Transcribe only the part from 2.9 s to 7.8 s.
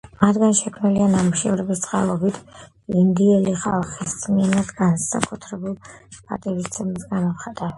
ინდიელი ხალხის მიმართ განსაკუთრებულ პატივისცემას გამოვხატავ.